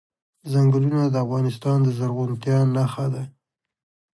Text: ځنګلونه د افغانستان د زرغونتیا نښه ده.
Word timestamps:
ځنګلونه 0.51 1.01
د 1.09 1.15
افغانستان 1.25 1.77
د 1.83 1.87
زرغونتیا 1.97 2.57
نښه 2.75 3.05
ده. 3.13 3.23